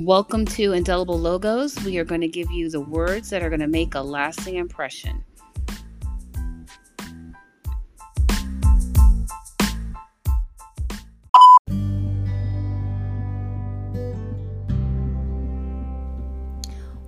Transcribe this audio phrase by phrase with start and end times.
[0.00, 1.80] Welcome to Indelible Logos.
[1.84, 4.56] We are going to give you the words that are going to make a lasting
[4.56, 5.22] impression.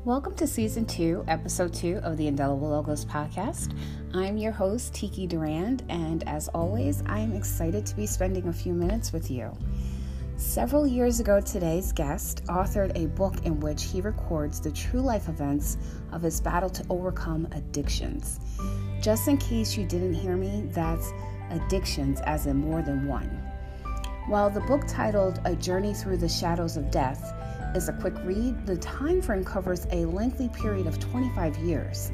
[0.04, 3.76] Welcome to season two, episode two of the Indelible Logos podcast.
[4.14, 8.52] I'm your host, Tiki Durand, and as always, I am excited to be spending a
[8.52, 9.50] few minutes with you.
[10.46, 15.28] Several years ago, today's guest authored a book in which he records the true life
[15.28, 15.76] events
[16.12, 18.38] of his battle to overcome addictions.
[19.02, 21.10] Just in case you didn't hear me, that's
[21.50, 23.28] addictions as in more than one.
[24.28, 27.34] While the book titled A Journey Through the Shadows of Death
[27.74, 32.12] is a quick read, the time frame covers a lengthy period of 25 years.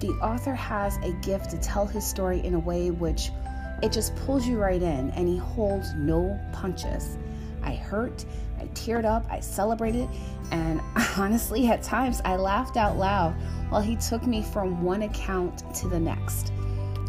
[0.00, 3.30] The author has a gift to tell his story in a way which
[3.80, 7.16] it just pulls you right in and he holds no punches.
[7.62, 8.24] I hurt,
[8.58, 10.08] I teared up, I celebrated,
[10.50, 10.80] and
[11.16, 13.34] honestly, at times I laughed out loud
[13.70, 16.52] while he took me from one account to the next.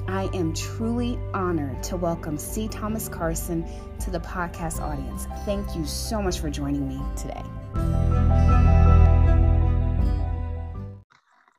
[0.08, 2.68] I am truly honored to welcome C.
[2.68, 3.66] Thomas Carson
[4.00, 5.26] to the podcast audience.
[5.46, 7.44] Thank you so much for joining me today.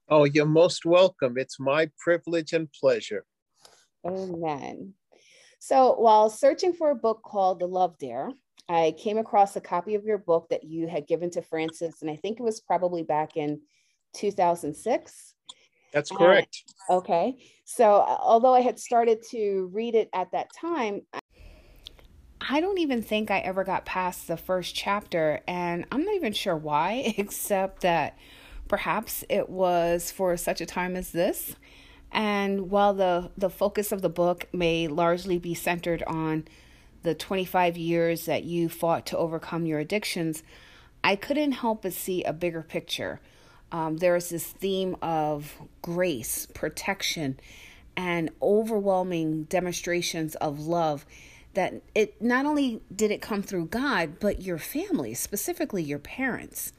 [0.09, 1.39] Oh, you're most welcome.
[1.39, 3.25] It's my privilege and pleasure.
[4.07, 4.93] Amen.
[5.59, 8.31] So, while searching for a book called The Love Dare,
[8.69, 12.11] I came across a copy of your book that you had given to Francis, and
[12.11, 13.61] I think it was probably back in
[14.15, 15.35] 2006.
[15.93, 16.65] That's correct.
[16.89, 17.37] Uh, okay.
[17.65, 21.03] So, uh, although I had started to read it at that time,
[22.41, 26.33] I don't even think I ever got past the first chapter, and I'm not even
[26.33, 28.17] sure why, except that
[28.69, 31.57] perhaps it was for such a time as this.
[32.11, 36.45] And while the, the focus of the book may largely be centered on
[37.03, 40.43] the 25 years that you fought to overcome your addictions,
[41.05, 43.21] I couldn't help but see a bigger picture.
[43.71, 47.41] Um, there is this theme of grace, protection,
[47.97, 51.07] and overwhelming demonstrations of love
[51.55, 56.73] that it not only did it come through God, but your family, specifically your parents.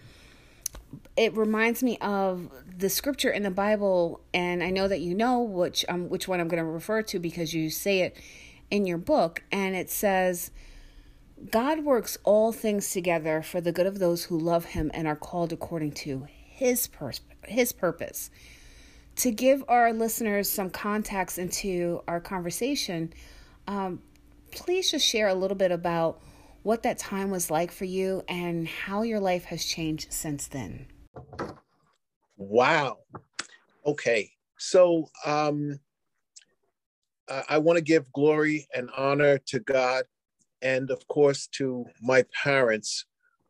[1.15, 5.41] It reminds me of the scripture in the Bible, and I know that you know
[5.41, 8.17] which um, which one I'm going to refer to because you say it
[8.73, 10.49] in your book, and it says,
[11.51, 15.15] God works all things together for the good of those who love him and are
[15.15, 16.89] called according to his,
[17.45, 18.31] his purpose.
[19.17, 23.13] To give our listeners some context into our conversation,
[23.67, 24.01] um,
[24.51, 26.19] please just share a little bit about
[26.63, 30.87] what that time was like for you and how your life has changed since then.
[32.37, 32.97] Wow.
[33.85, 34.31] Okay.
[34.57, 35.79] So, um,
[37.29, 40.03] I want to give glory and honor to God
[40.61, 43.05] and, of course, to my parents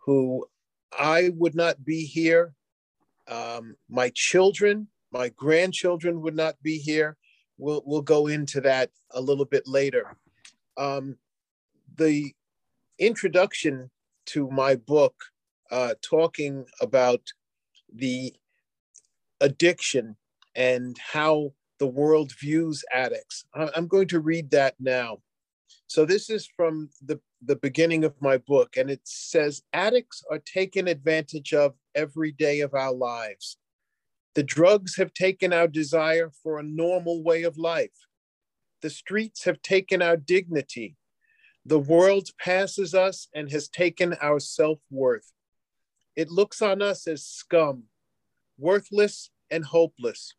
[0.05, 0.45] who
[0.97, 2.53] I would not be here.
[3.27, 7.17] Um, my children, my grandchildren would not be here.
[7.57, 10.17] We'll, we'll go into that a little bit later.
[10.77, 11.17] Um,
[11.95, 12.33] the
[12.99, 13.89] introduction
[14.27, 15.15] to my book,
[15.71, 17.21] uh, talking about
[17.93, 18.33] the
[19.41, 20.15] addiction
[20.55, 23.45] and how the world views addicts.
[23.53, 25.19] I'm going to read that now.
[25.87, 30.39] So this is from the, the beginning of my book, and it says addicts are
[30.39, 33.57] taken advantage of every day of our lives.
[34.35, 37.91] The drugs have taken our desire for a normal way of life.
[38.81, 40.95] The streets have taken our dignity.
[41.65, 45.31] The world passes us and has taken our self worth.
[46.15, 47.83] It looks on us as scum,
[48.57, 50.33] worthless and hopeless.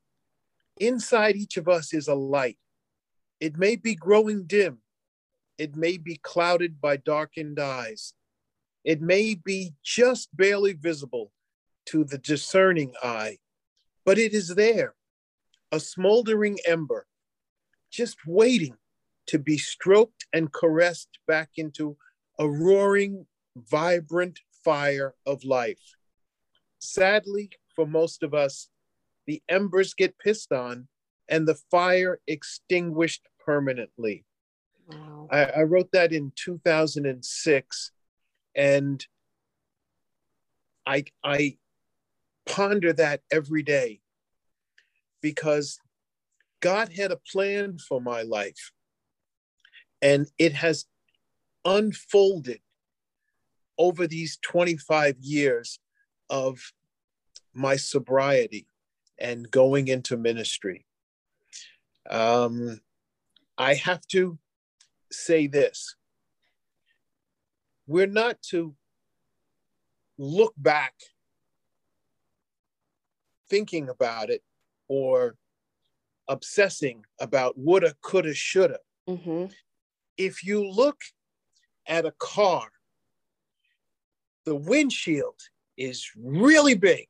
[0.79, 2.59] Inside each of us is a light.
[3.41, 4.79] It may be growing dim.
[5.59, 8.15] It may be clouded by darkened eyes.
[8.85, 11.33] It may be just barely visible
[11.87, 13.39] to the discerning eye,
[14.05, 14.95] but it is there,
[15.71, 17.07] a smoldering ember,
[17.91, 18.77] just waiting
[19.27, 21.97] to be stroked and caressed back into
[22.39, 23.27] a roaring,
[23.57, 25.97] vibrant fire of life.
[26.79, 28.69] Sadly, for most of us,
[29.27, 30.89] the embers get pissed on
[31.29, 34.25] and the fire extinguished permanently.
[34.87, 35.29] Wow.
[35.31, 37.93] I, I wrote that in 2006
[38.55, 39.07] and
[40.87, 41.57] I, I
[42.47, 44.01] ponder that every day
[45.23, 45.79] because
[46.61, 48.73] God had a plan for my life
[50.03, 50.85] and it has
[51.65, 52.61] unfolded
[53.79, 55.81] over these 25 years
[56.29, 56.61] of
[57.55, 58.67] my sobriety
[59.19, 60.87] and going into ministry.
[62.09, 62.81] Um,
[63.57, 64.39] I have to
[65.11, 65.97] say this
[67.87, 68.75] we're not to
[70.19, 70.95] look back
[73.49, 74.43] thinking about it
[74.89, 75.37] or
[76.29, 78.79] obsessing about woulda, coulda, shoulda.
[79.09, 79.47] Mm-hmm.
[80.17, 81.01] If you look
[81.87, 82.69] at a car,
[84.45, 85.39] the windshield
[85.77, 87.07] is really big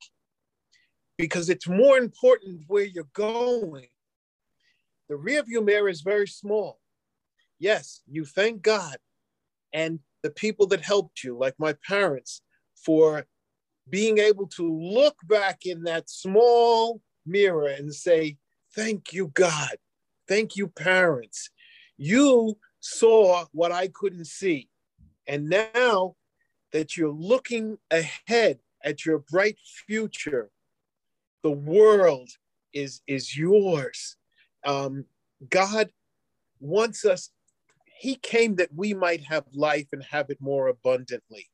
[1.16, 3.86] because it's more important where you're going.
[5.08, 6.80] The rearview mirror is very small.
[7.58, 8.96] Yes, you thank God
[9.72, 12.40] and the people that helped you, like my parents,
[12.74, 13.26] for
[13.90, 18.38] being able to look back in that small mirror and say,
[18.74, 19.76] Thank you, God.
[20.26, 21.50] Thank you, parents.
[21.96, 24.68] You saw what I couldn't see.
[25.28, 26.16] And now
[26.72, 30.50] that you're looking ahead at your bright future,
[31.44, 32.30] the world
[32.72, 34.16] is, is yours.
[34.66, 35.04] Um,
[35.50, 35.90] God
[36.58, 37.30] wants us,
[38.00, 41.50] He came that we might have life and have it more abundantly.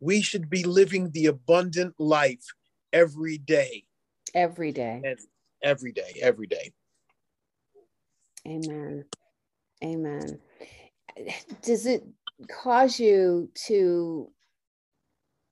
[0.00, 2.44] We should be living the abundant life
[2.92, 3.84] every day.
[4.32, 5.02] Every day.
[5.04, 5.18] And
[5.62, 6.72] every day, every day.
[8.46, 9.04] Amen.
[9.82, 10.38] Amen.
[11.62, 12.04] Does it
[12.48, 14.30] cause you to,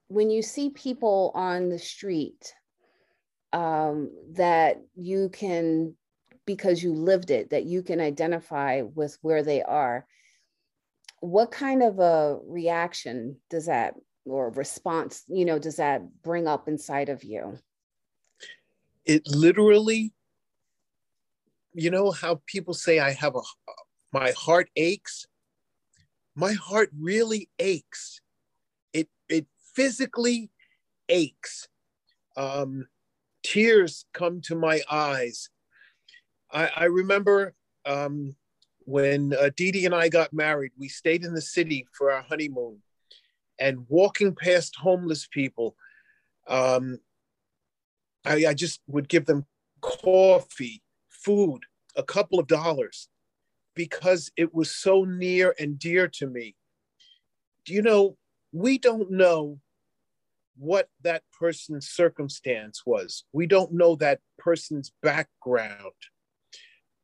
[0.07, 2.55] when you see people on the street,
[3.55, 5.95] um, that you can,
[6.45, 10.07] because you lived it, that you can identify with where they are,
[11.21, 13.95] what kind of a reaction does that
[14.27, 17.59] or response, you know, does that bring up inside of you?
[19.05, 20.13] It literally,
[21.75, 23.41] you know how people say I have a
[24.13, 25.27] my heart aches?
[26.35, 28.21] My heart really aches.
[28.93, 30.51] It it physically
[31.09, 31.69] aches.
[32.37, 32.87] Um,
[33.45, 35.51] tears come to my eyes.
[36.51, 37.55] I, I remember
[37.87, 38.35] um,
[38.81, 42.23] when uh, Dee Dee and I got married, we stayed in the city for our
[42.23, 42.79] honeymoon
[43.61, 45.77] and walking past homeless people.
[46.49, 46.99] Um,
[48.25, 49.47] I, I just would give them
[49.81, 51.61] coffee, food,
[51.97, 53.09] a couple of dollars
[53.75, 56.57] because it was so near and dear to me.
[57.65, 58.17] Do you know,
[58.53, 59.61] we don't know
[60.57, 63.25] what that person's circumstance was.
[63.33, 65.93] We don't know that person's background.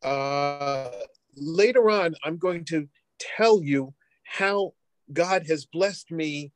[0.03, 0.91] Uh,
[1.37, 2.89] later on, I'm going to
[3.19, 3.95] tell you
[4.25, 4.73] how
[5.13, 6.53] God has blessed me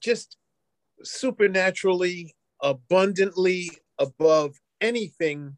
[0.00, 0.36] just
[1.02, 5.56] supernaturally, abundantly above anything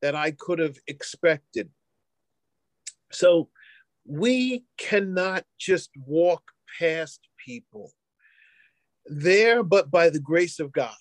[0.00, 1.70] that I could have expected.
[3.10, 3.50] So
[4.06, 6.42] we cannot just walk
[6.78, 7.92] past people
[9.06, 10.94] there, but by the grace of God.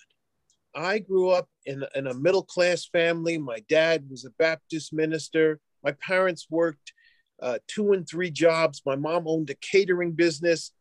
[0.73, 3.37] I grew up in, in a middle class family.
[3.37, 5.59] My dad was a Baptist minister.
[5.83, 6.93] My parents worked
[7.41, 8.81] uh, two and three jobs.
[8.85, 10.71] My mom owned a catering business.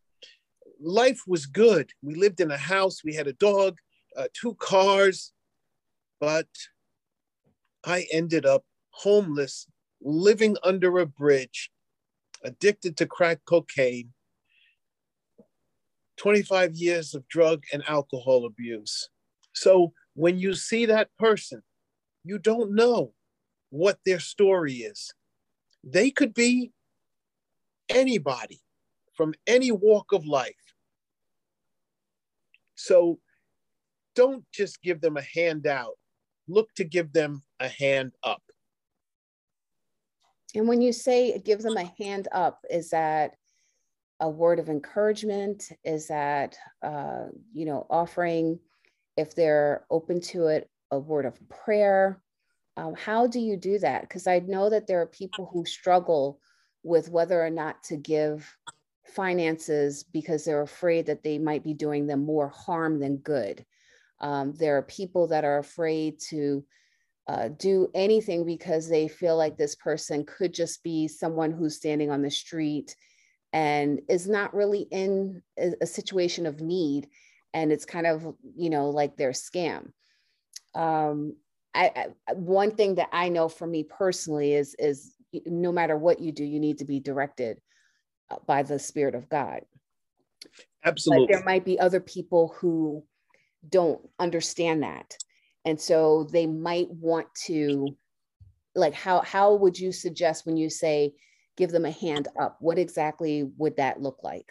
[0.80, 1.90] Life was good.
[2.02, 3.02] We lived in a house.
[3.04, 3.78] We had a dog,
[4.16, 5.32] uh, two cars,
[6.20, 6.48] but
[7.84, 9.66] I ended up homeless,
[10.02, 11.70] living under a bridge,
[12.44, 14.12] addicted to crack cocaine,
[16.20, 19.08] 25 years of drug and alcohol abuse.
[19.54, 21.62] So when you see that person,
[22.24, 23.14] you don't know
[23.70, 25.14] what their story is.
[25.82, 26.72] They could be
[27.88, 28.60] anybody
[29.14, 30.52] from any walk of life.
[32.74, 33.18] So
[34.14, 35.96] don't just give them a handout,
[36.48, 38.42] look to give them a hand up.
[40.54, 43.36] And when you say give them a hand up, is that
[44.20, 45.70] a word of encouragement?
[45.84, 48.58] Is that, uh, you know, offering,
[49.16, 52.22] if they're open to it, a word of prayer?
[52.76, 54.02] Um, how do you do that?
[54.02, 56.40] Because I know that there are people who struggle
[56.82, 58.56] with whether or not to give
[59.06, 63.64] finances because they're afraid that they might be doing them more harm than good.
[64.20, 66.64] Um, there are people that are afraid to
[67.26, 72.10] uh, do anything because they feel like this person could just be someone who's standing
[72.10, 72.94] on the street
[73.52, 77.08] and is not really in a, situation of need.
[77.52, 79.90] And it's kind of, you know, like their scam.
[80.74, 81.34] Um,
[81.74, 85.14] I, I, one thing that I know for me personally is is
[85.46, 87.60] no matter what you do, you need to be directed
[88.30, 89.62] uh, by the Spirit of God.
[90.84, 91.26] Absolutely.
[91.26, 93.04] But there might be other people who
[93.68, 95.16] don't understand that,
[95.64, 97.96] and so they might want to,
[98.74, 101.14] like, how how would you suggest when you say
[101.60, 102.56] give them a hand up?
[102.60, 104.50] What exactly would that look like?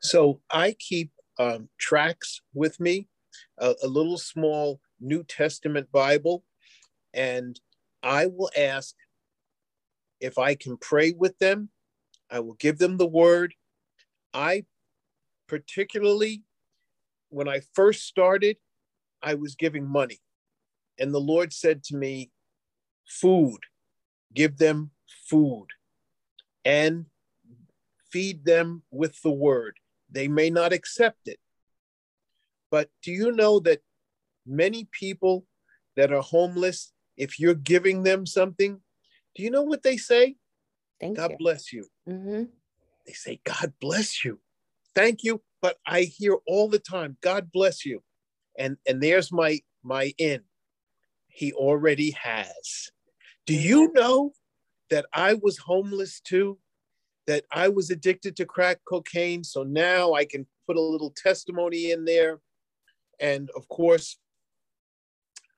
[0.00, 3.06] So I keep um, tracts with me,
[3.58, 6.42] a, a little small New Testament Bible,
[7.14, 7.58] and
[8.02, 8.96] I will ask
[10.20, 11.68] if I can pray with them.
[12.28, 13.54] I will give them the word.
[14.34, 14.64] I
[15.46, 16.42] particularly
[17.28, 18.56] when I first started,
[19.22, 20.18] I was giving money.
[20.98, 22.30] And the Lord said to me,
[23.06, 23.60] food,
[24.34, 24.90] give them
[25.30, 25.68] food
[26.64, 27.06] and
[28.10, 29.78] feed them with the word.
[30.10, 31.38] They may not accept it.
[32.70, 33.80] But do you know that
[34.46, 35.46] many people
[35.96, 38.80] that are homeless, if you're giving them something,
[39.34, 40.36] do you know what they say?
[41.00, 41.36] Thank God you.
[41.38, 41.86] bless you.
[42.08, 42.44] Mm-hmm.
[43.06, 44.38] They say, God bless you.
[44.94, 45.42] Thank you.
[45.60, 48.02] But I hear all the time, God bless you.
[48.58, 50.40] And and there's my my in.
[51.28, 52.90] He already has.
[53.46, 54.32] Do you know
[54.92, 56.58] that I was homeless too?
[57.26, 59.42] That I was addicted to crack cocaine.
[59.42, 62.40] So now I can put a little testimony in there.
[63.18, 64.18] And of course,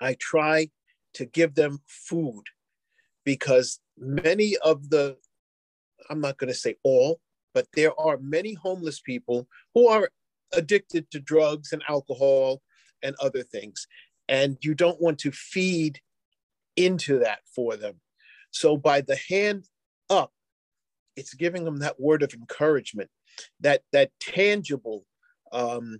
[0.01, 0.69] I try
[1.15, 2.45] to give them food
[3.25, 5.17] because many of the,
[6.09, 7.21] I'm not going to say all,
[7.55, 10.11] but there are many homeless people who are
[10.53, 12.63] addicted to drugs and alcohol
[13.03, 13.89] and other things.
[14.29, 16.01] And you don't want to feed
[16.77, 18.01] into that for them.
[18.55, 19.69] So by the hand
[20.09, 20.33] up,
[21.17, 23.11] it's giving them that word of encouragement,
[23.61, 25.05] that that tangible.
[25.53, 25.99] Um,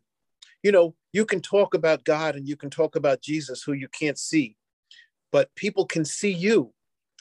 [0.63, 3.89] you know, you can talk about God and you can talk about Jesus, who you
[3.89, 4.57] can't see,
[5.33, 6.73] but people can see you,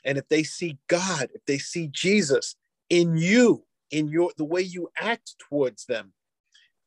[0.05, 2.55] and if they see God, if they see Jesus
[2.89, 6.13] in you, in your the way you act towards them,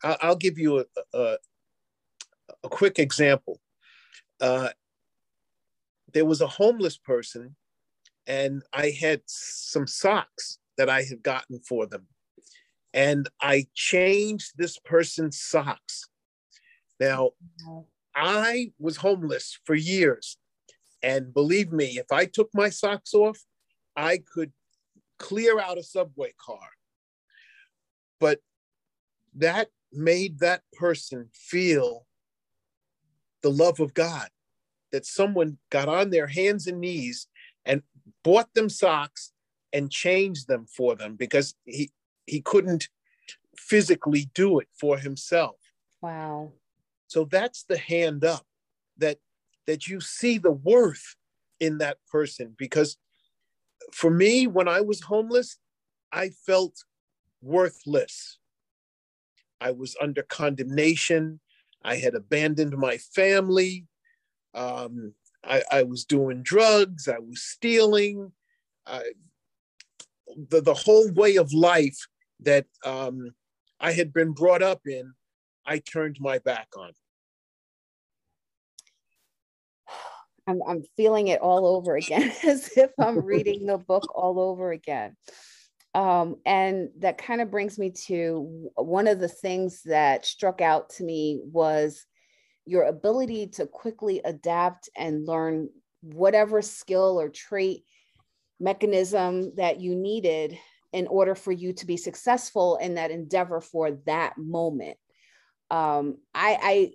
[0.05, 1.37] I'll, I'll give you a, a
[2.63, 3.61] a quick example.
[4.41, 4.69] Uh,
[6.13, 7.57] there was a homeless person,
[8.27, 12.07] and I had some socks that I had gotten for them.
[12.93, 16.09] And I changed this person's socks.
[16.99, 17.31] Now,
[18.15, 20.39] I was homeless for years.
[21.03, 23.39] And believe me, if I took my socks off,
[23.97, 24.53] I could
[25.19, 26.69] clear out a subway car.
[28.19, 28.41] But
[29.37, 32.07] that made that person feel
[33.43, 34.29] the love of God
[34.91, 37.29] that someone got on their hands and knees
[38.27, 39.33] bought them socks
[39.73, 41.91] and changed them for them because he
[42.27, 42.89] he couldn't
[43.57, 45.57] physically do it for himself.
[46.03, 46.53] Wow.
[47.09, 48.47] so that's the hand up
[48.99, 49.19] that
[49.67, 51.17] that you see the worth
[51.59, 52.97] in that person because
[53.93, 55.59] for me when i was homeless
[56.13, 56.77] i felt
[57.47, 58.39] worthless.
[59.61, 61.41] I was under condemnation.
[61.83, 63.87] I had abandoned my family.
[64.55, 65.15] Um,
[65.47, 68.33] I, I was doing drugs i was stealing
[68.87, 69.03] I,
[70.51, 71.99] the, the whole way of life
[72.41, 73.35] that um,
[73.81, 75.13] i had been brought up in
[75.65, 76.93] i turned my back on
[80.47, 84.71] I'm, I'm feeling it all over again as if I'm reading the book all over
[84.71, 85.17] again.
[85.95, 90.91] Um, and that kind of brings me to one of the things that struck out
[90.91, 92.05] to me was
[92.67, 95.71] your ability to quickly adapt and learn
[96.03, 97.85] whatever skill or trait
[98.61, 100.59] mechanism that you needed
[100.93, 104.97] in order for you to be successful in that endeavor for that moment.
[105.71, 106.93] Um, I, I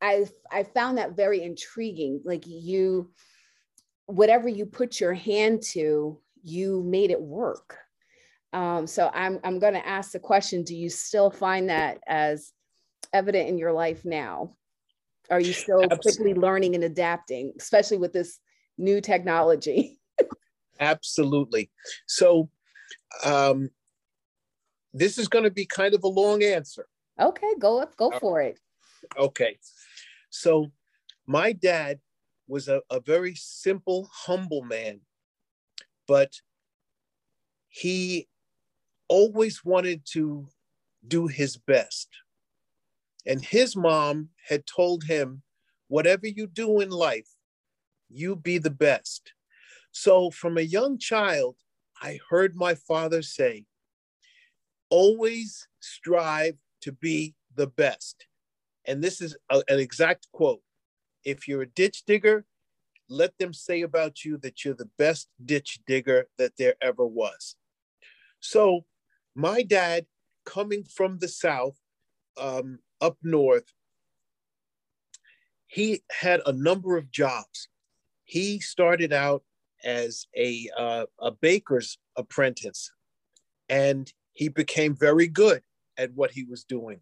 [0.00, 2.20] I I found that very intriguing.
[2.24, 3.10] Like you,
[4.06, 7.78] whatever you put your hand to, you made it work.
[8.52, 12.52] Um, so I'm I'm going to ask the question: Do you still find that as
[13.12, 14.56] evident in your life now?
[15.30, 18.38] Are you still quickly learning and adapting, especially with this
[18.78, 20.00] new technology?
[20.80, 21.70] Absolutely.
[22.06, 22.50] So,
[23.24, 23.70] um,
[24.92, 26.86] this is going to be kind of a long answer.
[27.20, 28.58] Okay, go up, go for it.
[29.16, 29.58] Okay.
[30.30, 30.72] So,
[31.26, 32.00] my dad
[32.48, 35.00] was a, a very simple, humble man,
[36.08, 36.32] but
[37.68, 38.26] he
[39.08, 40.46] always wanted to
[41.06, 42.08] do his best.
[43.26, 45.42] And his mom had told him,
[45.88, 47.28] whatever you do in life,
[48.08, 49.32] you be the best.
[49.92, 51.56] So, from a young child,
[52.00, 53.66] I heard my father say,
[54.88, 58.26] always strive to be the best.
[58.86, 60.62] And this is a, an exact quote.
[61.24, 62.44] If you're a ditch digger,
[63.08, 67.56] let them say about you that you're the best ditch digger that there ever was.
[68.38, 68.86] So,
[69.34, 70.06] my dad,
[70.44, 71.76] coming from the South,
[72.38, 73.72] um, up north,
[75.66, 77.68] he had a number of jobs.
[78.24, 79.42] He started out
[79.84, 82.90] as a, uh, a baker's apprentice,
[83.68, 85.62] and he became very good
[85.96, 87.00] at what he was doing.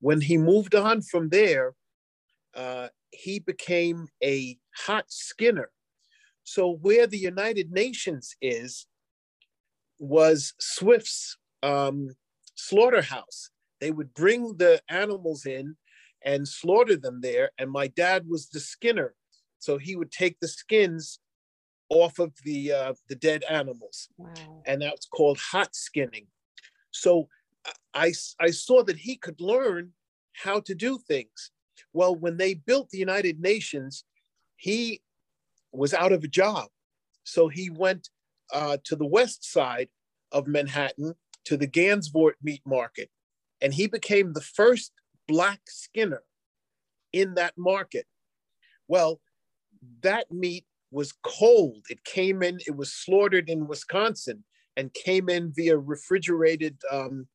[0.00, 1.74] When he moved on from there,
[2.54, 5.70] uh, he became a hot skinner.
[6.42, 8.86] So, where the United Nations is,
[9.98, 12.10] was Swift's um,
[12.54, 13.50] slaughterhouse
[13.80, 15.76] they would bring the animals in
[16.24, 17.50] and slaughter them there.
[17.58, 19.14] And my dad was the skinner.
[19.58, 21.20] So he would take the skins
[21.88, 24.08] off of the uh, the dead animals.
[24.16, 24.62] Wow.
[24.66, 26.26] And that's called hot skinning.
[26.90, 27.28] So
[27.94, 29.92] I, I saw that he could learn
[30.32, 31.50] how to do things.
[31.92, 34.04] Well, when they built the United Nations,
[34.56, 35.02] he
[35.72, 36.68] was out of a job.
[37.24, 38.08] So he went
[38.52, 39.88] uh, to the west side
[40.32, 41.14] of Manhattan
[41.44, 43.10] to the Gansevoort meat market.
[43.64, 44.92] And he became the first
[45.26, 46.22] Black skinner
[47.14, 48.06] in that market.
[48.88, 49.20] Well,
[50.02, 51.86] that meat was cold.
[51.88, 54.44] It came in, it was slaughtered in Wisconsin
[54.76, 57.26] and came in via refrigerated um,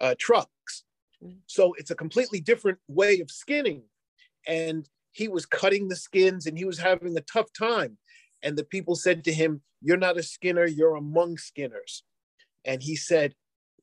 [0.00, 0.84] uh, trucks.
[1.22, 1.36] Mm.
[1.46, 3.82] So it's a completely different way of skinning.
[4.46, 7.96] And he was cutting the skins and he was having a tough time.
[8.42, 12.02] And the people said to him, You're not a skinner, you're among skinners.
[12.64, 13.34] And he said,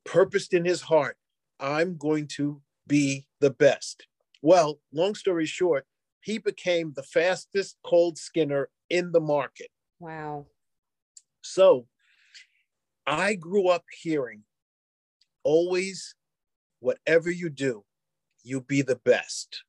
[0.03, 1.17] purposed in his heart,
[1.59, 4.07] I'm going to be the best.
[4.41, 5.85] Well, long story short,
[6.21, 9.69] he became the fastest cold skinner in the market.
[9.99, 10.47] Wow.
[11.41, 11.87] So
[13.05, 14.43] I grew up hearing
[15.43, 16.15] always,
[16.79, 17.83] whatever you do,
[18.43, 19.63] you be the best.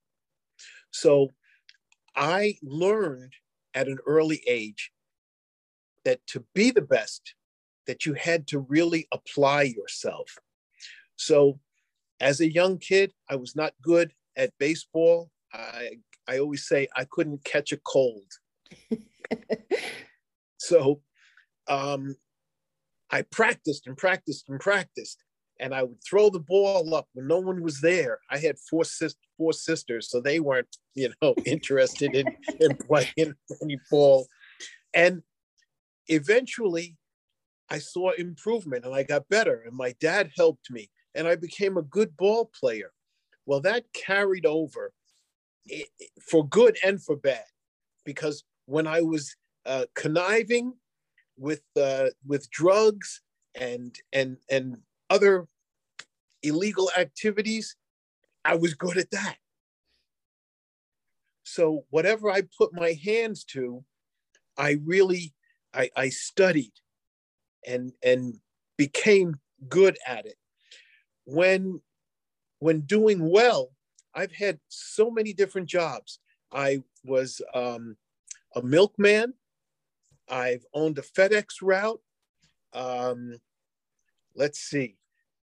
[0.90, 1.30] So
[2.16, 3.32] I learned
[3.74, 4.92] at an early age
[6.04, 7.34] that to be the best,
[7.86, 10.38] that you had to really apply yourself.
[11.16, 11.58] So
[12.21, 15.30] as a young kid, I was not good at baseball.
[15.52, 18.30] I, I always say I couldn't catch a cold.
[20.59, 21.00] so
[21.68, 22.16] um,
[23.11, 25.23] I practiced and practiced and practiced.
[25.61, 28.18] And I would throw the ball up when no one was there.
[28.28, 32.26] I had four, sis- four sisters, so they weren't, you know, interested in,
[32.59, 34.26] in playing any ball.
[34.92, 35.23] And
[36.09, 36.97] eventually,
[37.71, 39.62] I saw improvement and I got better.
[39.64, 42.92] And my dad helped me and I became a good ball player.
[43.46, 44.92] Well, that carried over
[46.20, 47.44] for good and for bad,
[48.05, 50.74] because when I was uh, conniving
[51.37, 53.20] with uh, with drugs
[53.55, 54.79] and and and
[55.11, 55.46] other
[56.42, 57.77] illegal activities,
[58.44, 59.37] I was good at that.
[61.44, 63.85] So whatever I put my hands to,
[64.57, 65.35] I really
[65.74, 66.72] I, I studied
[67.66, 68.40] and and
[68.77, 69.37] became
[69.68, 70.37] good at it
[71.24, 71.80] when
[72.58, 73.70] when doing well
[74.14, 76.18] i've had so many different jobs.
[76.52, 77.96] I was um,
[78.54, 79.34] a milkman.
[80.28, 82.00] I've owned a fedex route.
[82.72, 83.38] Um,
[84.37, 84.96] let's see.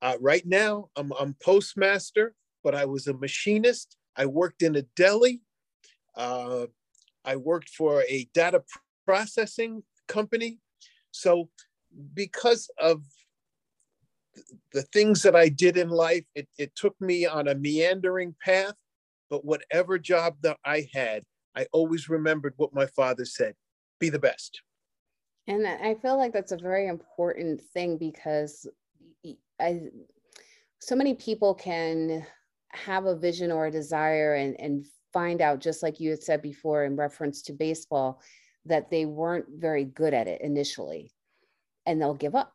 [0.00, 2.34] Uh, right now I'm, I'm postmaster
[2.64, 3.98] but i was a machinist.
[4.16, 5.42] I worked in a deli.
[6.16, 6.66] Uh,
[7.24, 8.62] i worked for a data
[9.04, 10.58] processing company.
[11.10, 11.50] So
[12.14, 13.02] because of
[14.72, 18.74] the things that I did in life, it, it took me on a meandering path.
[19.30, 21.24] But whatever job that I had,
[21.56, 23.54] I always remembered what my father said
[24.00, 24.60] be the best.
[25.46, 28.66] And I feel like that's a very important thing because
[29.60, 29.82] I,
[30.80, 32.26] so many people can
[32.72, 36.42] have a vision or a desire and, and find out, just like you had said
[36.42, 38.20] before in reference to baseball,
[38.66, 41.12] that they weren't very good at it initially
[41.86, 42.53] and they'll give up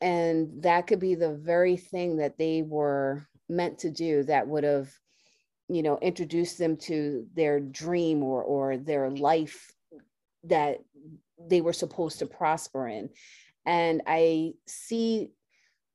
[0.00, 4.64] and that could be the very thing that they were meant to do that would
[4.64, 4.90] have
[5.68, 9.72] you know introduced them to their dream or or their life
[10.44, 10.78] that
[11.38, 13.10] they were supposed to prosper in.
[13.66, 15.30] And i see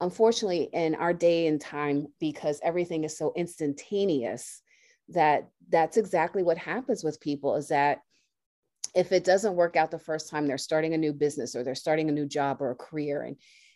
[0.02, 4.62] unfortunately in our day and time because everything is so instantaneous
[5.10, 8.00] that that's exactly what happens with people is that
[8.96, 11.76] if it doesn't work out the first time they're starting a new business or they're
[11.76, 13.24] starting a new job or a career.
[13.24, 13.36] And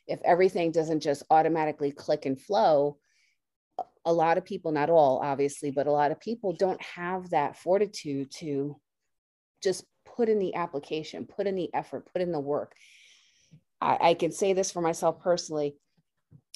[0.10, 2.98] if everything doesn't just automatically click and flow,
[4.06, 7.56] a lot of people, not all obviously, but a lot of people don't have that
[7.56, 8.76] fortitude to
[9.62, 12.74] just put in the application, put in the effort, put in the work.
[13.80, 15.76] I, I can say this for myself personally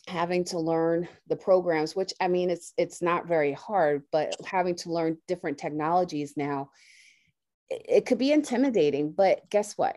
[0.08, 4.76] having to learn the programs which i mean it's it's not very hard but having
[4.76, 6.70] to learn different technologies now
[7.70, 9.96] it, it could be intimidating but guess what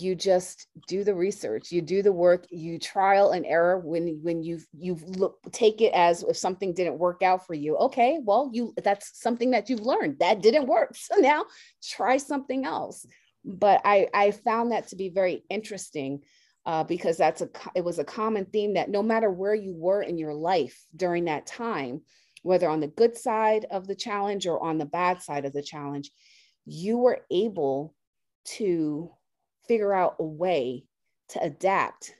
[0.00, 4.42] you just do the research you do the work you trial and error when when
[4.42, 7.76] you've you've look take it as if something didn't work out for you.
[7.76, 10.18] Okay well you that's something that you've learned.
[10.18, 10.96] That didn't work.
[11.10, 11.44] So now
[11.82, 13.06] try something else.
[13.44, 16.22] But i i found that to be very interesting
[16.66, 20.02] uh, because that's a it was a common theme that no matter where you were
[20.02, 22.02] in your life during that time
[22.42, 25.62] whether on the good side of the challenge or on the bad side of the
[25.62, 26.10] challenge
[26.66, 27.94] you were able
[28.44, 29.10] to
[29.70, 30.82] figure out a way
[31.28, 32.12] to adapt,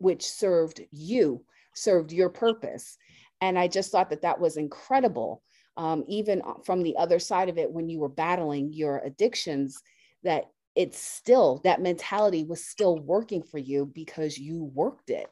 [0.00, 1.42] which served you,
[1.74, 2.98] served your purpose.
[3.40, 5.42] And I just thought that that was incredible.
[5.78, 9.80] Um, even from the other side of it, when you were battling your addictions,
[10.24, 10.44] that
[10.76, 15.30] it's still that mentality was still working for you because you worked it.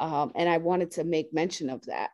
[0.00, 2.10] Um, and I wanted to make mention of that.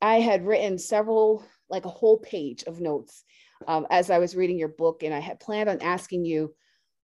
[0.00, 3.24] I had written several, like a whole page of notes
[3.66, 6.54] um, as I was reading your book, and I had planned on asking you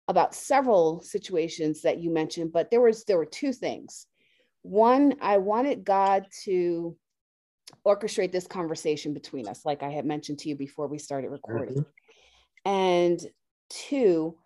[0.08, 4.06] about several situations that you mentioned, but there was there were two things.
[4.62, 6.96] One, I wanted God to
[7.84, 11.76] orchestrate this conversation between us, like I had mentioned to you before we started recording.
[11.76, 12.70] Mm-hmm.
[12.70, 13.20] And
[13.68, 14.36] two,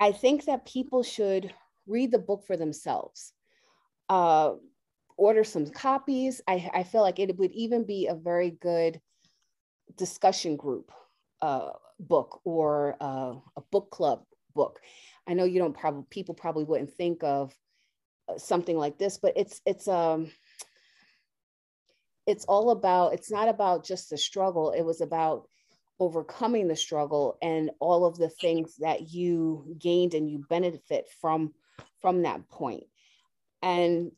[0.00, 1.52] I think that people should
[1.86, 3.32] read the book for themselves.
[4.08, 4.54] Uh,
[5.16, 6.40] order some copies.
[6.46, 9.00] I, I feel like it would even be a very good
[9.96, 10.92] discussion group
[11.40, 14.24] uh, book or uh, a book club
[14.56, 14.80] book.
[15.28, 17.54] I know you don't probably people probably wouldn't think of
[18.28, 20.30] uh, something like this, but it's it's um
[22.26, 24.72] it's all about it's not about just the struggle.
[24.72, 25.48] It was about
[25.98, 31.52] overcoming the struggle and all of the things that you gained and you benefit from
[32.00, 32.84] from that point.
[33.62, 34.12] And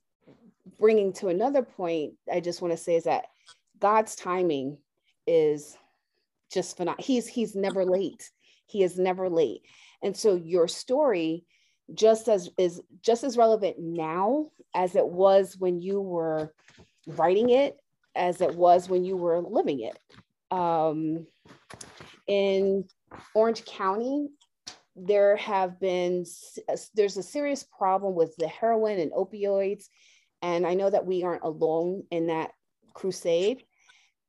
[0.79, 3.27] bringing to another point, I just want to say is that
[3.79, 4.79] God's timing
[5.27, 5.77] is
[6.53, 7.05] just phenomenal.
[7.05, 8.31] He's he's never late.
[8.66, 9.62] He is never late.
[10.03, 11.45] And so your story
[11.95, 16.53] just as is just as relevant now as it was when you were
[17.07, 17.79] writing it,
[18.15, 19.99] as it was when you were living it.
[20.51, 21.27] Um,
[22.27, 22.85] in
[23.35, 24.29] Orange County,
[24.95, 26.27] there have been
[26.95, 29.87] there's a serious problem with the heroin and opioids
[30.43, 32.53] and I know that we aren't alone in that
[32.95, 33.65] crusade.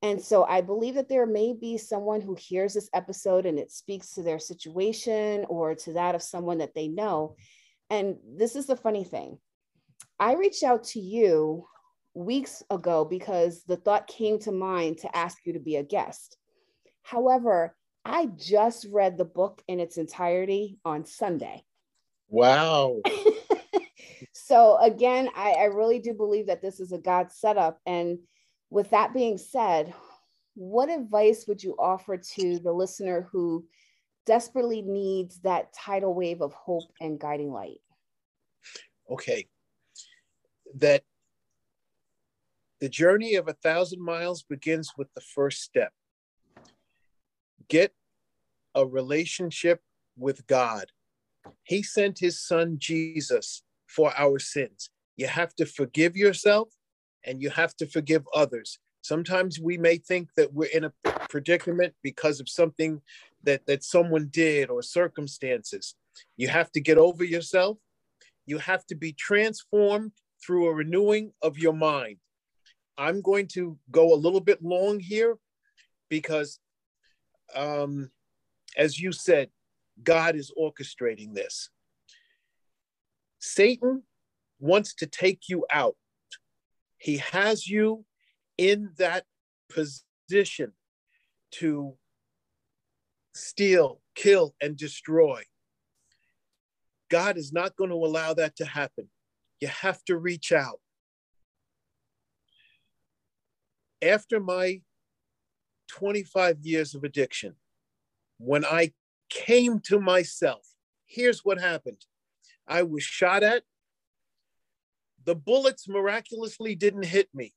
[0.02, 3.72] And so I believe that there may be someone who hears this episode and it
[3.72, 7.36] speaks to their situation or to that of someone that they know.
[7.90, 9.40] And this is the funny thing
[10.20, 11.66] I reached out to you
[12.14, 16.38] weeks ago because the thought came to mind to ask you to be a guest.
[17.04, 21.64] However, I just read the book in its entirety on Sunday.
[22.30, 23.02] Wow.
[24.34, 27.80] so again, I, I really do believe that this is a God setup.
[27.86, 28.20] And
[28.70, 29.94] with that being said,
[30.56, 33.66] what advice would you offer to the listener who
[34.26, 37.80] desperately needs that tidal wave of hope and guiding light?
[39.10, 39.48] Okay.
[40.76, 41.04] That
[42.80, 45.92] the journey of a thousand miles begins with the first step.
[47.68, 47.94] Get
[48.76, 49.82] a relationship
[50.18, 50.92] with God.
[51.64, 54.90] He sent his son Jesus for our sins.
[55.18, 56.70] You have to forgive yourself
[57.26, 58.80] and you have to forgive others.
[59.02, 60.94] Sometimes we may think that we're in a
[61.30, 63.02] predicament because of something
[63.44, 65.96] that, that someone did or circumstances.
[66.38, 67.78] You have to get over yourself.
[68.46, 70.12] You have to be transformed
[70.44, 72.18] through a renewing of your mind.
[72.98, 75.38] I'm going to go a little bit long here
[76.10, 76.60] because,
[77.56, 78.12] um,
[78.76, 79.50] as you said,
[80.04, 81.70] God is orchestrating this.
[83.40, 84.04] Satan
[84.60, 85.96] wants to take you out.
[87.00, 88.06] He has you
[88.58, 89.26] in that
[89.70, 90.74] position
[91.54, 91.96] to
[93.34, 95.44] steal, kill, and destroy.
[97.10, 99.10] God is not going to allow that to happen.
[99.62, 100.80] You have to reach out.
[104.02, 104.82] After my
[105.88, 107.56] 25 years of addiction,
[108.38, 108.94] when I
[109.30, 110.66] came to myself,
[111.06, 112.06] here's what happened
[112.68, 113.64] I was shot at.
[115.30, 117.54] The bullets miraculously didn't hit me.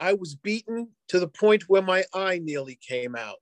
[0.00, 3.38] I was beaten to the point where my eye nearly came out.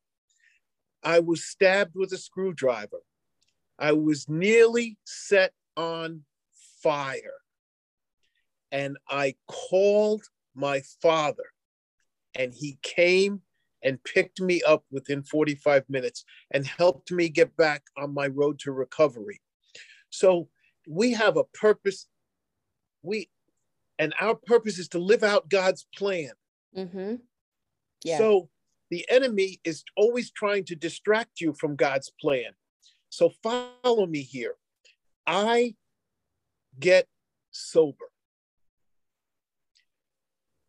[1.02, 3.00] I was stabbed with a screwdriver.
[3.78, 6.24] I was nearly set on
[6.82, 7.40] fire.
[8.70, 11.46] And I called my father,
[12.34, 13.40] and he came
[13.82, 18.58] and picked me up within 45 minutes and helped me get back on my road
[18.58, 19.40] to recovery.
[20.10, 20.50] So
[20.87, 22.06] we have a purpose.
[23.04, 23.28] We
[23.98, 26.32] and our purpose is to live out God's plan.
[26.76, 27.16] Mm-hmm.
[28.04, 28.18] Yeah.
[28.18, 28.48] So
[28.90, 32.52] the enemy is always trying to distract you from God's plan.
[33.08, 34.54] So follow me here.
[35.26, 35.76] I
[36.80, 37.06] get
[37.52, 38.06] sober.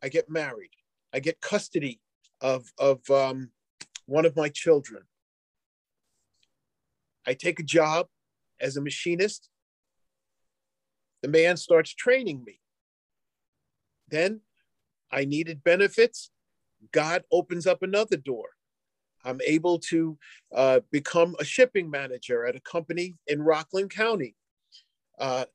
[0.03, 0.69] I get married.
[1.13, 1.99] I get custody
[2.41, 3.49] of, of um,
[4.05, 5.03] one of my children.
[7.25, 8.07] I take a job
[8.61, 9.49] as a machinist
[11.25, 12.59] the man starts training me.
[14.09, 14.41] Then
[15.11, 16.29] I needed benefits.
[16.91, 18.49] God opens up another door.
[19.23, 20.19] I'm able to
[20.53, 24.35] uh, become a shipping manager at a company in Rockland County,
[25.17, 25.45] uh,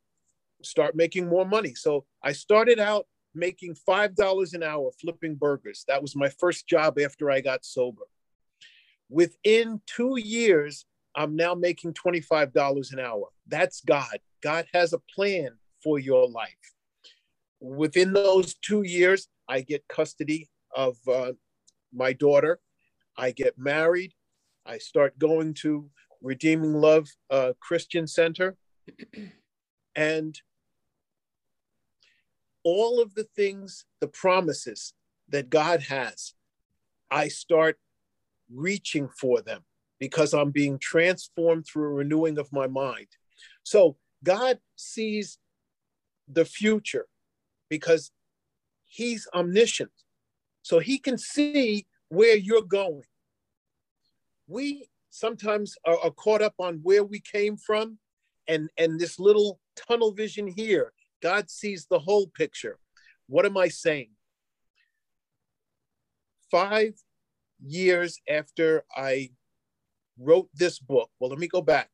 [0.64, 1.76] start making more money.
[1.76, 5.84] So I started out making $5 an hour flipping burgers.
[5.86, 8.02] That was my first job after I got sober.
[9.08, 13.28] Within two years, I'm now making $25 an hour.
[13.46, 14.18] That's God.
[14.42, 15.50] God has a plan
[15.82, 16.54] for your life.
[17.60, 21.32] Within those two years, I get custody of uh,
[21.92, 22.60] my daughter.
[23.16, 24.12] I get married.
[24.64, 25.90] I start going to
[26.22, 28.56] Redeeming Love uh, Christian Center.
[29.96, 30.40] And
[32.62, 34.94] all of the things, the promises
[35.28, 36.34] that God has,
[37.10, 37.78] I start
[38.54, 39.64] reaching for them
[39.98, 43.08] because I'm being transformed through a renewing of my mind.
[43.62, 45.38] So God sees
[46.28, 47.06] the future
[47.68, 48.10] because
[48.84, 49.92] He's omniscient.
[50.62, 53.02] So He can see where you're going.
[54.46, 57.98] We sometimes are, are caught up on where we came from
[58.48, 60.92] and, and this little tunnel vision here.
[61.22, 62.78] God sees the whole picture.
[63.26, 64.10] What am I saying?
[66.50, 66.94] Five
[67.64, 69.30] years after I
[70.18, 71.90] wrote this book, well, let me go back.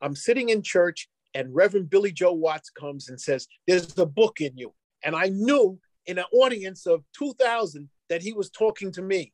[0.00, 4.40] I'm sitting in church, and Reverend Billy Joe Watts comes and says, There's a book
[4.40, 4.74] in you.
[5.04, 9.32] And I knew in an audience of 2,000 that he was talking to me.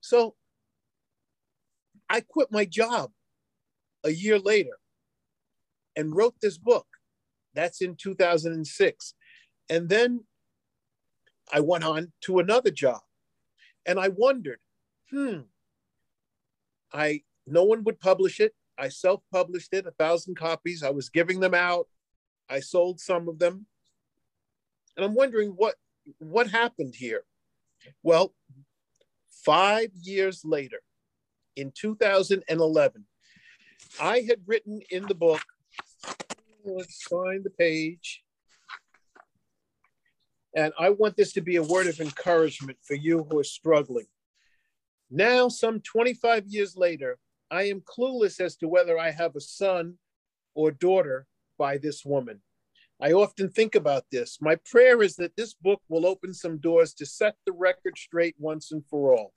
[0.00, 0.34] So
[2.08, 3.10] I quit my job
[4.04, 4.78] a year later
[5.96, 6.86] and wrote this book.
[7.54, 9.14] That's in 2006.
[9.68, 10.24] And then
[11.52, 13.00] I went on to another job
[13.86, 14.58] and I wondered,
[15.10, 15.40] hmm,
[16.92, 18.54] I no one would publish it.
[18.78, 20.82] I self-published it, a thousand copies.
[20.82, 21.88] I was giving them out.
[22.48, 23.66] I sold some of them.
[24.96, 25.76] And I'm wondering what
[26.18, 27.22] what happened here.
[28.02, 28.34] Well,
[29.30, 30.80] five years later,
[31.56, 33.04] in 2011,
[34.00, 35.42] I had written in the book
[36.64, 38.22] Let's find the page.
[40.54, 44.06] And I want this to be a word of encouragement for you who are struggling.
[45.10, 47.18] Now, some 25 years later,
[47.52, 49.98] I am clueless as to whether I have a son
[50.54, 51.26] or daughter
[51.58, 52.40] by this woman.
[52.98, 54.38] I often think about this.
[54.40, 58.34] My prayer is that this book will open some doors to set the record straight
[58.38, 59.34] once and for all.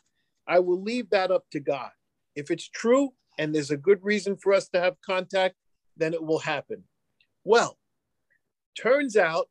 [0.47, 1.89] I will leave that up to God.
[2.37, 5.55] If it's true and there's a good reason for us to have contact,
[5.97, 6.85] then it will happen.
[7.43, 7.77] Well,
[8.79, 9.49] turns out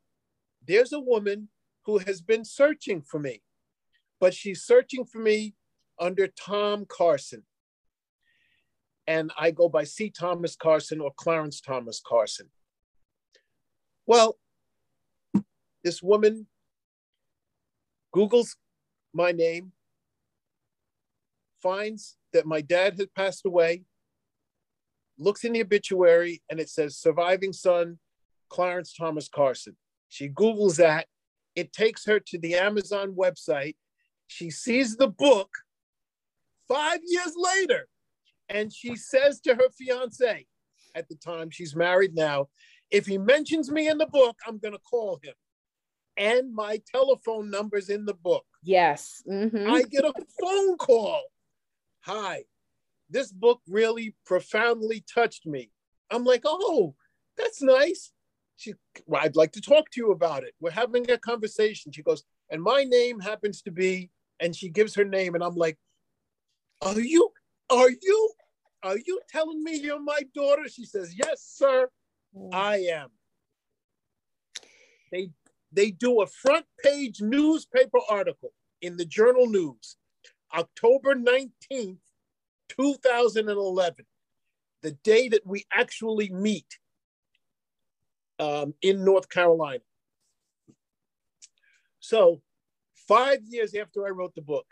[0.67, 1.49] there's a woman
[1.85, 3.43] who has been searching for me,
[4.19, 5.53] but she's searching for me
[5.99, 7.43] under Tom Carson.
[9.07, 10.09] And I go by C.
[10.09, 12.47] Thomas Carson or Clarence Thomas Carson.
[14.07, 14.37] Well,
[15.83, 16.47] this woman
[18.15, 18.55] Googles
[19.15, 19.71] my name,
[21.63, 23.83] finds that my dad had passed away,
[25.17, 27.97] looks in the obituary and it says surviving son,
[28.49, 29.75] Clarence Thomas Carson.
[30.09, 31.07] She Googles that.
[31.55, 33.75] It takes her to the Amazon website.
[34.27, 35.49] She sees the book
[36.67, 37.87] five years later.
[38.49, 40.45] And she says to her fiance,
[40.93, 42.47] at the time, she's married now,
[42.91, 45.33] if he mentions me in the book, I'm going to call him.
[46.17, 48.45] And my telephone number's in the book.
[48.63, 49.21] Yes.
[49.29, 49.69] Mm-hmm.
[49.69, 51.23] I get a phone call.
[52.01, 52.43] Hi,
[53.09, 55.71] this book really profoundly touched me.
[56.11, 56.95] I'm like, oh,
[57.37, 58.11] that's nice.
[58.57, 60.53] She, well, I'd like to talk to you about it.
[60.59, 61.91] We're having a conversation.
[61.91, 65.55] She goes, and my name happens to be, and she gives her name, and I'm
[65.55, 65.77] like,
[66.81, 67.31] are you,
[67.69, 68.29] are you,
[68.83, 70.67] are you telling me you're my daughter?
[70.67, 71.89] She says, yes, sir,
[72.53, 73.09] I am.
[75.11, 75.29] They,
[75.71, 78.51] they do a front page newspaper article
[78.81, 79.97] in the Journal News,
[80.53, 81.97] October 19th,
[82.69, 84.05] 2011,
[84.81, 86.79] the day that we actually meet
[88.39, 89.83] um, in North Carolina.
[91.99, 92.41] So,
[93.07, 94.65] five years after I wrote the book,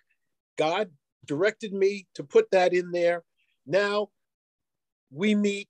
[0.58, 0.92] God
[1.26, 3.24] directed me to put that in there.
[3.66, 4.10] Now
[5.12, 5.70] we meet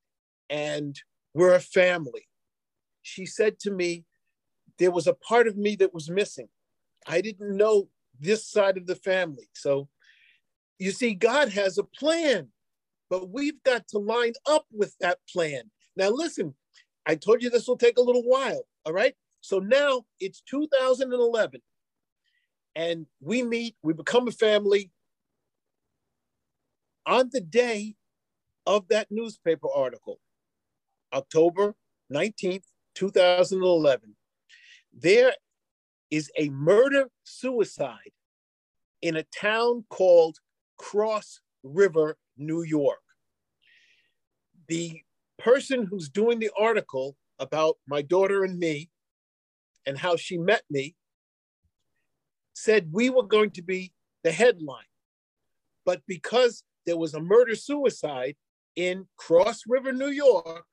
[0.50, 1.00] and
[1.34, 2.28] we're a family.
[3.02, 4.06] She said to me,
[4.80, 6.48] there was a part of me that was missing.
[7.08, 7.90] I didn't know
[8.20, 9.50] this side of the family.
[9.54, 9.90] So
[10.80, 12.50] you see, God has a plan,
[13.10, 15.70] but we've got to line up with that plan.
[15.96, 16.56] Now, listen,
[17.06, 18.64] I told you this will take a little while.
[18.86, 19.14] All right.
[19.42, 21.62] So now it's 2011,
[22.76, 24.90] and we meet, we become a family
[27.06, 27.96] on the day
[28.66, 30.20] of that newspaper article,
[31.14, 31.76] October
[32.12, 32.64] 19th,
[32.96, 34.16] 2011.
[34.98, 35.34] There
[36.12, 38.14] is a murder suicide
[39.02, 40.38] in a town called
[40.78, 43.00] Cross River, New York.
[44.68, 45.02] The
[45.38, 48.90] person who's doing the article about my daughter and me
[49.86, 50.96] and how she met me,
[52.54, 53.92] said we were going to be
[54.24, 54.86] the headline.
[55.86, 58.36] But because there was a murder suicide
[58.76, 60.66] in Cross River, New York,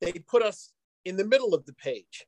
[0.00, 0.72] they put us
[1.04, 2.26] in the middle of the page.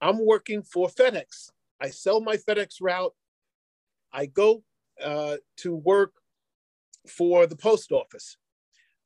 [0.00, 1.50] I'm working for FedEx.
[1.80, 3.14] I sell my FedEx route.
[4.12, 4.62] I go
[5.02, 6.12] uh, to work
[7.08, 8.36] for the post office.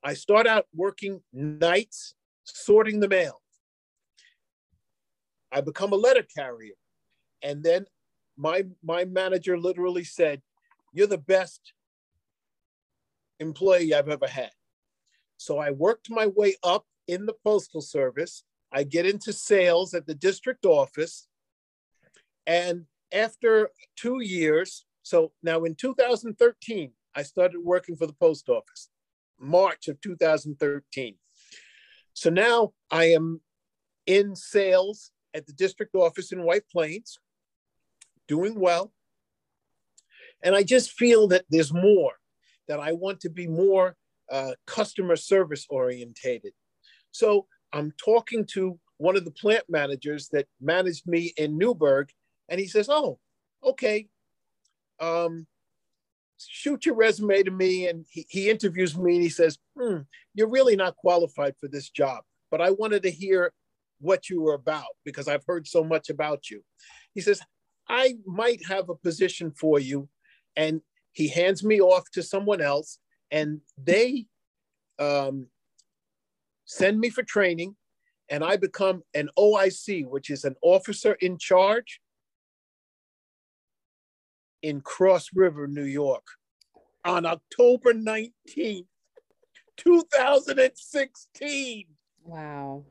[0.02, 3.40] I start out working nights, sorting the mail.
[5.50, 6.74] I become a letter carrier.
[7.42, 7.86] And then
[8.36, 10.42] my, my manager literally said,
[10.98, 11.74] You're the best
[13.38, 14.50] employee I've ever had.
[15.36, 18.42] So I worked my way up in the Postal Service.
[18.72, 21.28] I get into sales at the district office.
[22.48, 28.88] And after two years, so now in 2013, I started working for the post office,
[29.38, 31.14] March of 2013.
[32.12, 33.40] So now I am
[34.08, 37.20] in sales at the district office in White Plains,
[38.26, 38.92] doing well.
[40.42, 42.12] And I just feel that there's more,
[42.68, 43.96] that I want to be more
[44.30, 46.52] uh, customer service orientated.
[47.10, 52.10] So I'm talking to one of the plant managers that managed me in Newburgh,
[52.48, 53.18] and he says, "Oh,
[53.62, 54.08] okay,
[55.00, 55.46] um,
[56.38, 59.98] shoot your resume to me." And he, he interviews me, and he says, hmm,
[60.34, 63.52] "You're really not qualified for this job, but I wanted to hear
[64.00, 66.62] what you were about because I've heard so much about you."
[67.14, 67.40] He says,
[67.88, 70.08] "I might have a position for you,"
[70.58, 72.98] and he hands me off to someone else,
[73.30, 74.26] and they
[74.98, 75.46] um,
[76.66, 77.76] send me for training,
[78.28, 82.00] and I become an OIC, which is an officer in charge
[84.60, 86.26] in Cross River, New York,
[87.04, 88.86] on October 19th,
[89.76, 91.86] 2016.
[92.24, 92.84] Wow.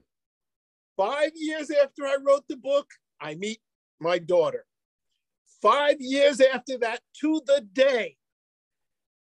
[0.96, 2.88] Five years after I wrote the book,
[3.20, 3.60] I meet
[4.00, 4.66] my daughter.
[5.62, 8.18] Five years after that, to the day,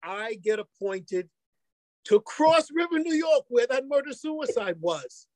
[0.03, 1.29] I get appointed
[2.05, 5.27] to Cross River, New York, where that murder suicide was,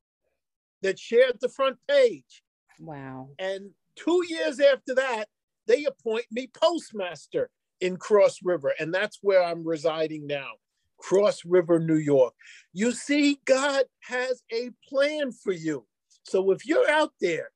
[0.82, 2.44] that shared the front page.
[2.80, 3.30] Wow.
[3.40, 5.26] And two years after that,
[5.68, 7.50] they appoint me postmaster
[7.82, 10.52] in Cross River, and that's where I'm residing now,
[10.98, 12.34] Cross River, New York.
[12.74, 15.86] You see, God has a plan for you.
[16.24, 17.50] So if you're out there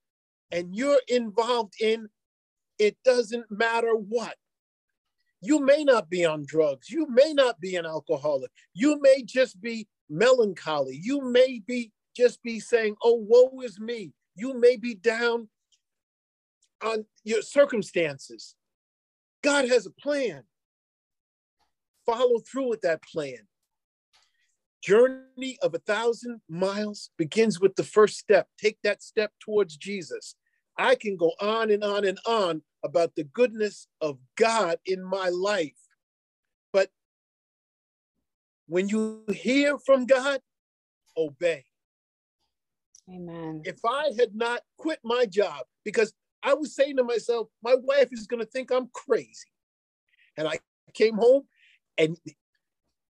[0.52, 2.08] and you're involved in
[2.84, 4.36] it doesn't matter what,
[5.42, 6.90] you may not be on drugs.
[6.90, 8.52] You may not be an alcoholic.
[8.74, 11.00] You may just be melancholy.
[11.02, 14.14] You may be just be saying, oh, woe is me.
[14.36, 15.50] You may be down
[16.84, 18.56] on your circumstances.
[19.42, 20.44] God has a plan.
[22.06, 23.48] Follow through with that plan.
[24.84, 28.48] Journey of a thousand miles begins with the first step.
[28.58, 30.36] Take that step towards Jesus.
[30.78, 35.30] I can go on and on and on about the goodness of God in my
[35.30, 35.72] life.
[36.72, 36.90] But
[38.68, 40.40] when you hear from God,
[41.18, 41.66] obey.
[43.10, 43.62] Amen.
[43.66, 48.10] If I had not quit my job, because I was saying to myself, my wife
[48.12, 49.50] is going to think I'm crazy.
[50.38, 50.60] And I
[50.94, 51.44] came home
[51.98, 52.18] and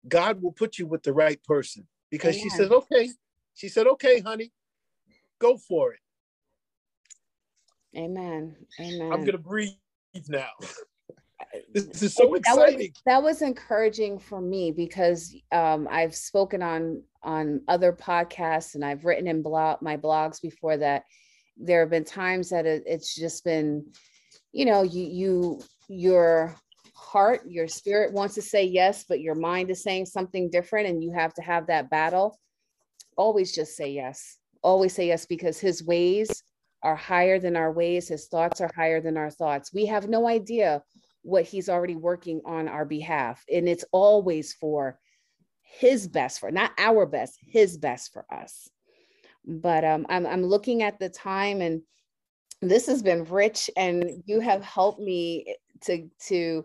[0.08, 2.42] God will put you with the right person because Amen.
[2.42, 3.10] she said, okay.
[3.54, 4.50] She said, okay, honey,
[5.38, 6.00] go for it.
[7.96, 8.56] Amen.
[8.80, 9.12] Amen.
[9.12, 9.74] I'm going to breathe
[10.28, 10.48] now.
[11.74, 12.78] this is so exciting.
[12.78, 18.74] That was, that was, encouraging for me because um, I've spoken on on other podcasts
[18.74, 21.04] and I've written in blog my blogs before that.
[21.56, 23.86] There have been times that it, it's just been,
[24.52, 26.56] you know, you you your
[26.94, 31.02] heart, your spirit wants to say yes, but your mind is saying something different, and
[31.02, 32.38] you have to have that battle.
[33.16, 34.38] Always just say yes.
[34.62, 36.42] Always say yes because His ways
[36.82, 39.72] are higher than our ways, his thoughts are higher than our thoughts.
[39.72, 40.82] We have no idea
[41.22, 43.44] what he's already working on our behalf.
[43.52, 44.98] And it's always for
[45.62, 48.68] his best for not our best, his best for us.
[49.44, 51.82] But um, I'm, I'm looking at the time and
[52.60, 56.64] this has been rich and you have helped me to to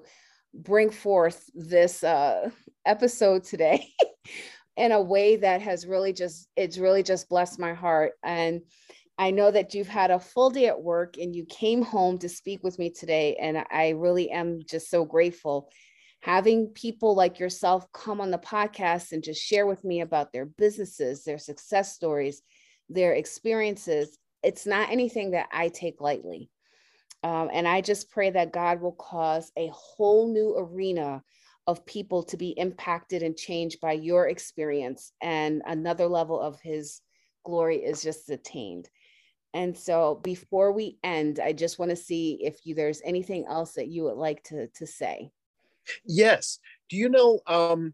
[0.53, 2.49] bring forth this uh,
[2.85, 3.87] episode today
[4.77, 8.61] in a way that has really just it's really just blessed my heart and
[9.17, 12.29] I know that you've had a full day at work and you came home to
[12.29, 13.35] speak with me today.
[13.41, 15.69] And I really am just so grateful.
[16.21, 20.45] Having people like yourself come on the podcast and just share with me about their
[20.45, 22.41] businesses, their success stories,
[22.89, 26.49] their experiences, it's not anything that I take lightly.
[27.23, 31.23] Um, and I just pray that God will cause a whole new arena
[31.65, 37.01] of people to be impacted and changed by your experience, and another level of His
[37.43, 38.89] glory is just attained.
[39.53, 43.73] And so before we end, I just want to see if you there's anything else
[43.73, 45.31] that you would like to to say.
[46.05, 46.59] Yes.
[46.89, 47.93] Do you know um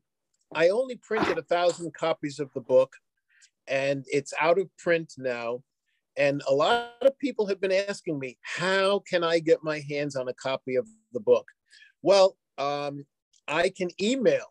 [0.54, 2.94] I only printed a thousand copies of the book
[3.68, 5.64] and it's out of print now.
[6.16, 10.16] And a lot of people have been asking me, how can I get my hands
[10.16, 11.48] on a copy of the book?
[12.04, 13.06] Well, um,
[13.48, 14.46] I can email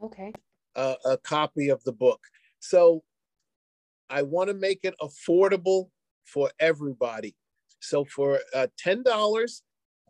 [0.00, 0.32] okay
[0.76, 2.20] a, a copy of the book.
[2.60, 3.02] So
[4.08, 5.88] I want to make it affordable
[6.24, 7.34] for everybody.
[7.80, 9.62] So for uh, ten dollars,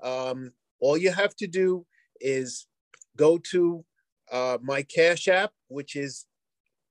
[0.02, 1.86] um, all you have to do
[2.20, 2.66] is
[3.16, 3.84] go to
[4.30, 6.26] uh, my Cash App, which is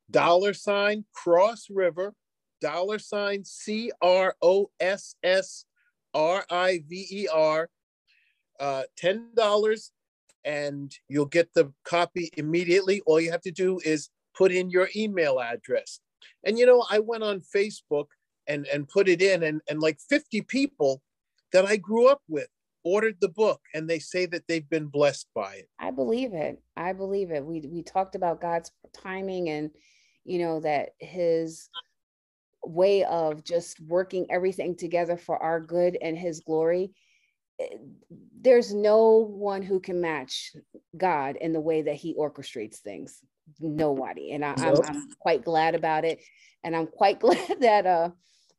[0.09, 2.13] dollar sign Cross River,
[2.61, 5.65] dollar sign C R O S S
[6.13, 7.69] R I V E R,
[8.59, 9.91] uh, ten dollars,
[10.43, 13.01] and you'll get the copy immediately.
[13.05, 15.99] All you have to do is put in your email address.
[16.43, 18.07] And you know, I went on Facebook
[18.51, 21.01] and and put it in, and and like fifty people
[21.53, 22.47] that I grew up with
[22.83, 25.69] ordered the book and they say that they've been blessed by it.
[25.79, 26.59] I believe it.
[26.75, 27.45] I believe it.
[27.45, 29.71] We we talked about God's timing and
[30.23, 31.69] you know that his
[32.63, 36.91] way of just working everything together for our good and his glory
[37.59, 37.77] eh,
[38.39, 40.51] there's no one who can match
[40.95, 43.19] god in the way that he orchestrates things
[43.59, 46.19] nobody and I, am I'm, I'm quite glad about it
[46.63, 48.11] and i'm quite glad that uh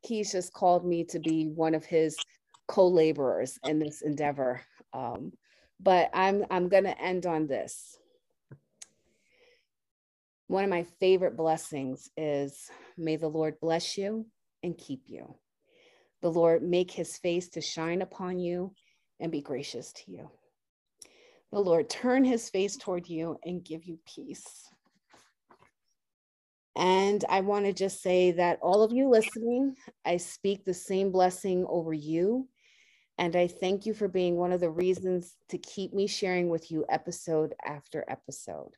[0.03, 2.19] he's just called me to be one of his
[2.69, 4.61] co-laborers in this endeavor
[4.93, 5.33] um
[5.81, 7.99] but i'm i'm gonna end on this
[10.53, 14.27] one of my favorite blessings is may the Lord bless you
[14.63, 15.35] and keep you.
[16.21, 18.75] The Lord make his face to shine upon you
[19.19, 20.31] and be gracious to you.
[21.53, 24.69] The Lord turn his face toward you and give you peace.
[26.75, 31.13] And I want to just say that all of you listening, I speak the same
[31.13, 32.49] blessing over you.
[33.19, 36.71] And I thank you for being one of the reasons to keep me sharing with
[36.71, 38.73] you episode after episode.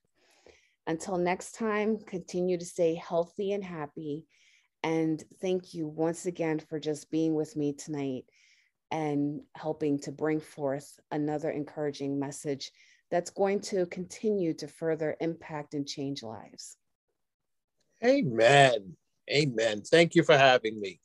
[0.86, 4.26] Until next time, continue to stay healthy and happy.
[4.82, 8.24] And thank you once again for just being with me tonight
[8.90, 12.70] and helping to bring forth another encouraging message
[13.11, 16.76] that's going to continue to further impact and change lives.
[18.07, 18.96] Amen.
[19.30, 19.82] Amen.
[19.82, 21.00] Thank you for having me.